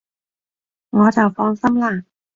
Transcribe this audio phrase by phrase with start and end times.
[0.89, 2.03] 我就放心喇